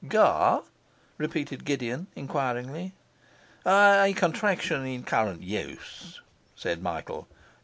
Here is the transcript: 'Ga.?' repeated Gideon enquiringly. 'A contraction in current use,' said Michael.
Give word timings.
'Ga.?' 0.07 0.61
repeated 1.19 1.63
Gideon 1.63 2.07
enquiringly. 2.15 2.93
'A 3.67 4.11
contraction 4.15 4.83
in 4.83 5.03
current 5.03 5.43
use,' 5.43 6.21
said 6.55 6.81
Michael. 6.81 7.27